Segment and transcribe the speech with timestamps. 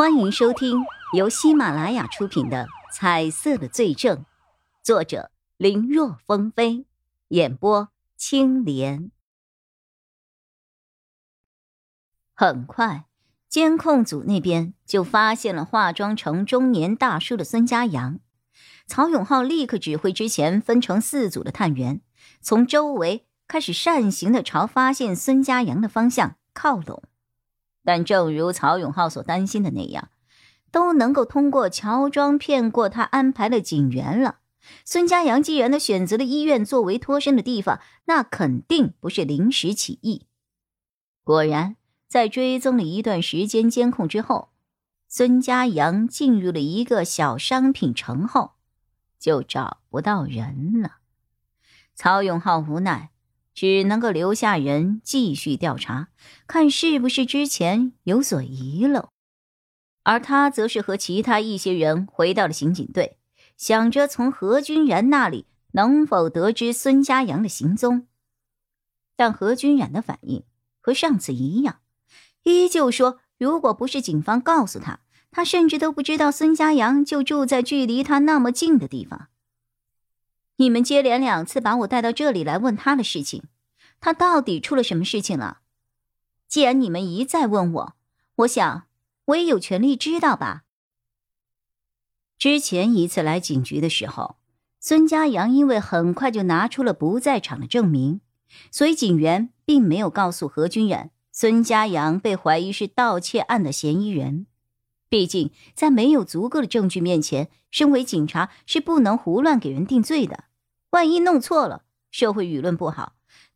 [0.00, 4.16] 欢迎收听由喜马拉雅出品的《彩色的罪证》，
[4.82, 6.86] 作者林若风飞，
[7.28, 9.10] 演播青莲。
[12.32, 13.04] 很快，
[13.46, 18.20] 监控组那边就发现了化妆成中年大叔的孙家阳。
[18.86, 22.00] 曹永浩立刻指挥之前分成四组的探员，
[22.40, 27.02] 从周围开始扇形的朝发现孙家阳的方向靠拢。
[27.84, 30.10] 但正如曹永浩所担心的那样，
[30.70, 34.38] 都能够通过乔装骗过他安排的警员了。
[34.84, 40.26] 孙家阳既然都选择了医院作为脱身的地方，那肯定不是临时起意。
[41.24, 41.76] 果然，
[42.06, 44.50] 在追踪了一段时间监控之后，
[45.08, 48.52] 孙家阳进入了一个小商品城后，
[49.18, 50.98] 就找不到人了。
[51.94, 53.10] 曹永浩无奈。
[53.60, 56.08] 只能够留下人继续调查，
[56.46, 59.10] 看是不是之前有所遗漏。
[60.02, 63.18] 而他则是和其他一些人回到了刑警队，
[63.58, 68.06] 想着从何君然那里能否得知孙家阳的行踪。
[69.14, 70.42] 但何君然的反应
[70.80, 71.80] 和上次一样，
[72.44, 79.28] 依旧说如果不是警方告诉他，他甚至都不知道孙家阳就住在距离他那么近的地方。
[80.56, 83.42] 你们接连两次把我带到这里来问他的事情，
[84.00, 85.60] 他到底出了什么事情了？
[86.48, 87.94] 既然你们一再问我，
[88.36, 88.86] 我想
[89.26, 90.64] 我也有权利知道吧。
[92.38, 94.36] 之前一次来警局的时候，
[94.80, 98.22] 孙家阳因为很快就拿出了不在场的证明，
[98.70, 104.46] 所以警员并没有告诉何君远，孙家阳被怀疑是盗窃案的嫌疑人。
[105.10, 110.44] 毕竟在没有足够的证据面前，身为警察是不能胡乱给人定罪的。
[110.90, 113.12] 万一弄错了，社会舆论不好，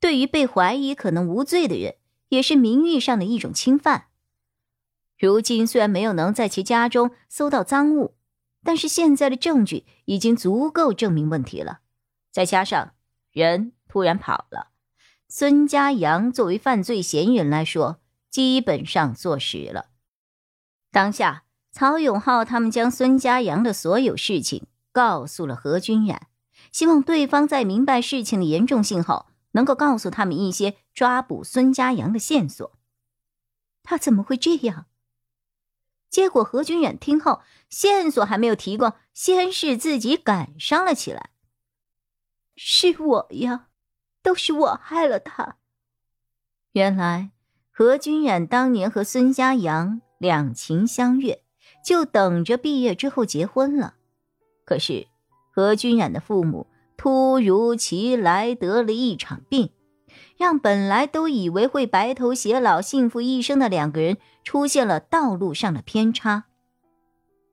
[0.00, 1.96] 对于被怀疑可能无罪的人，
[2.28, 4.06] 也是名誉上的一种侵犯。
[5.18, 8.14] 如今虽然没有能在其家中搜到赃物，
[8.62, 11.80] 但是现在的证据已经足够证明问题了。
[12.30, 12.92] 再加上
[13.32, 14.68] 人突然跑了，
[15.28, 19.86] 孙家阳作为犯罪嫌疑人来说，基本上坐实了。
[20.92, 26.28] 当下，曹永浩他们将孙家阳的所有事情告诉了何君然。
[26.70, 32.78] 希望对方在明白事情的严重性后，能够告诉他们一些抓捕孙家阳的线索。
[33.82, 34.86] 他怎么会这样？
[36.10, 41.30] 结果何君远听后，线索还没有提供，先是自己感伤了起来。
[42.56, 43.68] 是我呀，
[44.22, 45.56] 都是我害了他。
[46.72, 47.30] 原来
[47.70, 51.42] 何君远当年和孙家阳两情相悦，
[51.84, 53.94] 就等着毕业之后结婚了。
[54.64, 55.08] 可是。
[55.50, 59.70] 何君远的父母突如其来得了一场病，
[60.36, 66.46] 让本来都以为会白头偕老、幸福一生的两个人出现了道路上的偏差。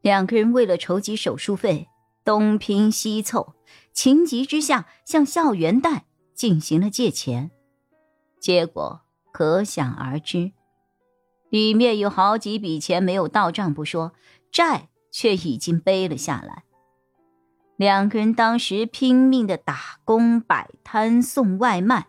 [0.00, 1.88] 两个人为了筹集手术费，
[2.24, 3.54] 东拼西凑，
[3.92, 7.50] 情急之下向校园贷进行了借钱，
[8.40, 10.52] 结果可想而知，
[11.50, 14.12] 里面有好几笔钱没有到账不说，
[14.50, 16.64] 债却已经背了下来。
[17.76, 22.06] 两个人当时拼命的打工、摆摊、送外卖，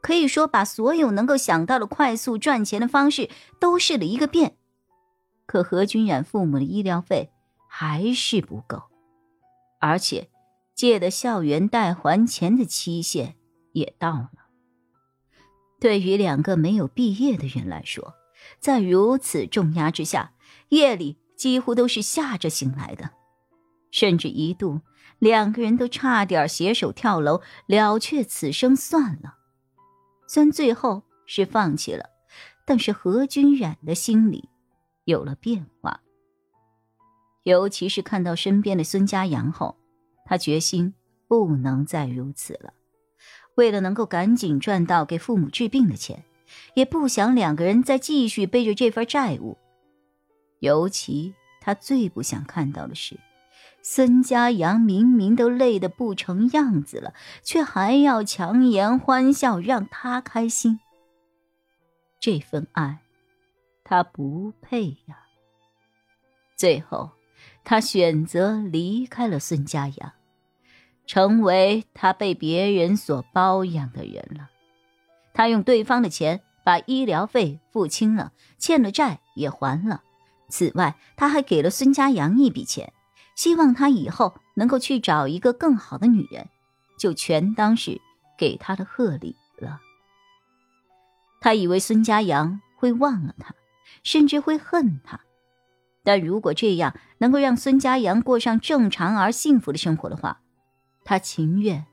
[0.00, 3.28] 可以说把所有能够想到的快速赚钱的方式
[3.58, 4.56] 都试了一个遍。
[5.46, 7.30] 可何君染父母的医疗费
[7.68, 8.84] 还是不够，
[9.80, 10.28] 而且
[10.74, 13.34] 借的校园贷还钱的期限
[13.72, 14.30] 也到了。
[15.80, 18.14] 对于两个没有毕业的人来说，
[18.58, 20.32] 在如此重压之下，
[20.68, 23.10] 夜里几乎都是吓着醒来的，
[23.90, 24.80] 甚至一度。
[25.18, 29.34] 两个人都差点携手跳楼了却此生算了，
[30.26, 32.06] 虽然最后是放弃了，
[32.64, 34.48] 但是何君染的心里
[35.04, 36.00] 有了变化。
[37.42, 39.76] 尤其是看到身边的孙家阳后，
[40.24, 40.94] 他决心
[41.28, 42.72] 不能再如此了。
[43.56, 46.24] 为了能够赶紧赚到给父母治病的钱，
[46.74, 49.58] 也不想两个人再继续背着这份债务。
[50.60, 53.20] 尤其他最不想看到的是。
[53.82, 60.80] 孙家阳明明都累得不成样子了，却还要强颜欢笑让他开心。
[62.20, 62.98] 这份爱，
[63.82, 65.24] 他不配呀。
[66.56, 67.12] 最后，
[67.64, 70.12] 他选择离开了孙家阳，
[71.06, 74.50] 成为他被别人所包养的人了。
[75.32, 80.02] 他用对方的钱把医疗费付清了，欠了债也还了。
[80.50, 82.92] 此外，他还给了孙家阳一笔钱。
[83.40, 86.50] 希望他以后能够去找一个更好的女人，
[86.98, 87.98] 就全当是
[88.36, 89.80] 给他的贺礼了。
[91.40, 93.54] 他以为孙家阳会忘了他，
[94.02, 95.20] 甚至会恨他，
[96.04, 100.42] 但如果这样能够让孙家阳过上正常而幸福的生活的话，
[101.02, 101.86] 他情愿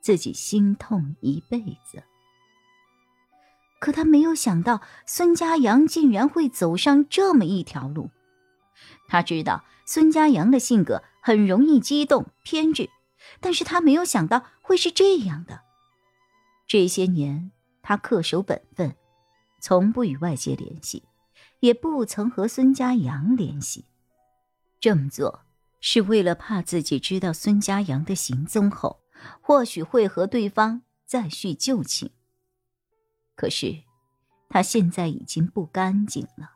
[0.00, 2.02] 自己心痛一辈子。
[3.78, 8.08] 可他没有想到孙家阳竟然会走上这么一条路。
[9.08, 12.90] 他知道孙家阳的性格很容易激动偏执，
[13.40, 15.62] 但是他没有想到会是这样的。
[16.66, 17.52] 这些年，
[17.82, 18.96] 他恪守本分，
[19.60, 21.04] 从不与外界联系，
[21.60, 23.84] 也不曾和孙家阳联系。
[24.80, 25.44] 这么做
[25.80, 29.00] 是为了怕自己知道孙家阳的行踪后，
[29.40, 32.10] 或许会和对方再续旧情。
[33.36, 33.84] 可是，
[34.48, 36.52] 他现在已经不干净了。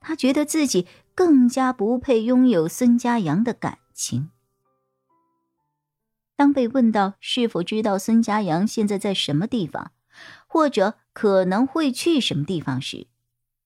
[0.00, 4.30] 他觉得自己更加不配拥有孙家阳的感情。
[6.34, 9.92] 当被问到是否知道孙家阳现在在什么地方，
[10.46, 13.06] 或者可能会去什么地方时，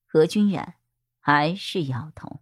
[0.06, 0.74] 何君然
[1.20, 2.40] 还是摇头，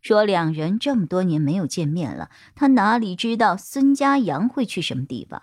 [0.00, 5.42] 说：“两人这么多年没有见面了，他哪里知道孙家阳会去什么地方？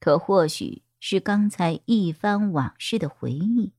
[0.00, 3.72] 可或许是刚才一番往事的回忆，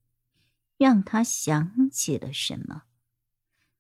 [0.78, 2.84] 让他想起了什么。”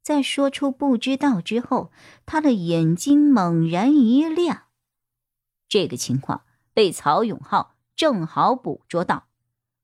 [0.06, 1.92] 在说出不知道之后，
[2.28, 4.68] 他的眼睛猛然一亮。
[5.68, 9.30] 这个情况被曹永浩正好捕捉到，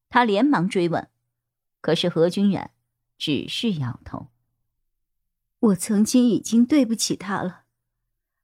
[0.10, 1.10] 他连忙追问，
[1.82, 2.70] 可是何君然
[3.18, 4.28] 只是摇头。
[5.58, 7.64] 我曾经已经对不起他了，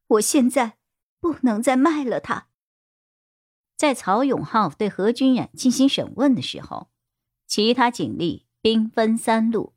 [0.08, 0.80] 我现在
[1.20, 2.48] 不能再卖了他。
[3.76, 6.90] 在曹永浩对何君然进行审问的时候，
[7.46, 9.76] 其他警力兵分三路。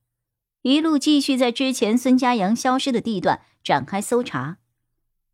[0.63, 4.59] 一路继续在之前孙家阳消失的地段展开搜查，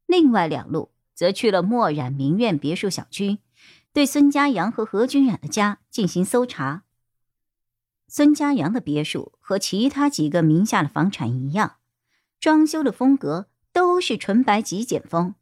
[0.06, 3.38] 另外两路则去了墨染名苑别墅小区，
[3.93, 6.84] 对孙家阳和何君染的家进行搜查。
[8.06, 11.78] 孙家阳的别墅和其他几个名下的房产一样，
[12.38, 15.34] 装修的风格都是纯白极简风，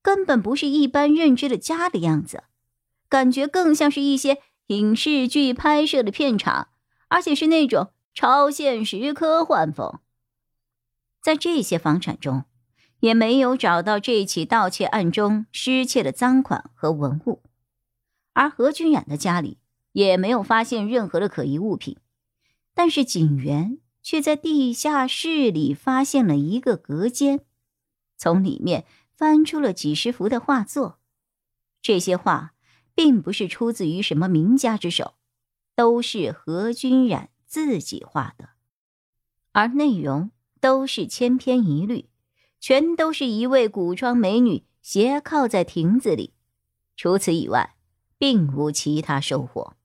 [0.00, 2.44] 根本不是一般认知的家的样子，
[3.10, 4.38] 感觉更像是一些
[4.68, 6.68] 影视剧拍摄的片场，
[7.08, 7.90] 而且是那种。
[8.16, 10.00] 超现实科幻风，
[11.20, 12.44] 在这些房产中，
[13.00, 17.42] 也没有找到这起盗窃案中失窃的赃款和文物，
[18.32, 19.58] 而何君染的家里
[19.92, 21.98] 也没有发现任何的可疑物品，
[22.72, 27.44] 但是警员却在地下室里发现了一个隔间，
[28.16, 31.00] 从里面翻出了几十幅的画作，
[31.82, 32.54] 这些画
[32.94, 35.16] 并不是出自于什么名家之手，
[35.74, 37.28] 都是何君染。
[37.46, 38.50] 自己画的，
[39.52, 42.08] 而内容都是千篇一律，
[42.60, 46.34] 全都是一位古装美女斜靠在亭子里。
[46.96, 47.76] 除此以外，
[48.18, 49.76] 并无其他收获。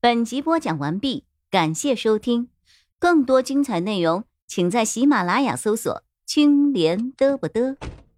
[0.00, 2.50] 本集播讲完毕，感谢收听，
[2.98, 7.76] 更多精彩内容，请在喜马拉雅搜索“青莲嘚不嘚”。